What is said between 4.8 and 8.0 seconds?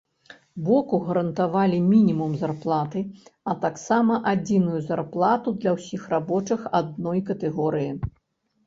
зарплату для ўсіх рабочых адной катэгорыі.